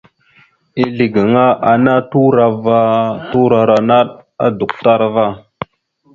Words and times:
Ezle 0.81 1.05
gaŋa 1.13 1.45
ana 1.71 1.95
turo 2.09 2.41
ava 2.49 2.79
turora 3.29 3.77
naɗ 3.89 4.07
adukətar 4.45 5.01
ava. 5.07 5.25